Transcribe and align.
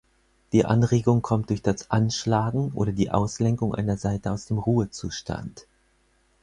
Die 0.51 0.65
Anregung 0.65 1.21
kommt 1.21 1.51
durch 1.51 1.61
das 1.61 1.91
Anschlagen 1.91 2.71
oder 2.73 2.91
die 2.91 3.11
Auslenkung 3.11 3.75
einer 3.75 3.97
Saite 3.97 4.31
aus 4.31 4.47
dem 4.47 4.57
Ruhezustand. 4.57 5.67